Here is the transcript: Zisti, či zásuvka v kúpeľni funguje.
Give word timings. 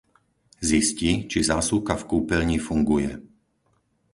Zisti, 0.67 1.11
či 1.31 1.39
zásuvka 1.51 1.93
v 1.99 2.03
kúpeľni 2.11 2.57
funguje. 2.67 3.11